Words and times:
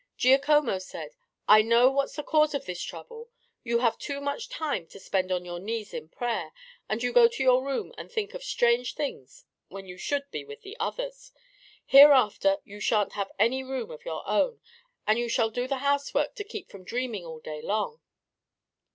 Giacomo 0.17 0.79
said, 0.79 1.11
"I 1.47 1.61
know 1.61 1.91
what's 1.91 2.15
the 2.15 2.23
cause 2.23 2.55
of 2.55 2.65
this 2.65 2.81
trouble. 2.81 3.29
You 3.63 3.81
have 3.81 3.99
too 3.99 4.19
much 4.19 4.49
time 4.49 4.87
to 4.87 4.99
spend 4.99 5.31
on 5.31 5.45
your 5.45 5.59
knees 5.59 5.93
in 5.93 6.09
prayer 6.09 6.53
and 6.89 7.03
you 7.03 7.13
go 7.13 7.27
to 7.27 7.43
your 7.43 7.63
room 7.63 7.93
and 7.99 8.11
think 8.11 8.33
of 8.33 8.43
strange 8.43 8.95
things 8.95 9.45
when 9.67 9.85
you 9.85 9.99
should 9.99 10.25
be 10.31 10.43
with 10.43 10.63
the 10.63 10.75
others. 10.79 11.31
Hereafter 11.85 12.57
you 12.63 12.79
shan't 12.79 13.13
have 13.13 13.31
any 13.37 13.61
room 13.63 13.91
of 13.91 14.03
your 14.03 14.27
own, 14.27 14.59
and 15.05 15.19
you 15.19 15.29
shall 15.29 15.51
do 15.51 15.67
the 15.67 15.77
housework 15.85 16.33
to 16.33 16.43
keep 16.43 16.67
from 16.71 16.83
dreaming 16.83 17.23
all 17.23 17.39
day 17.39 17.61
long." 17.61 18.01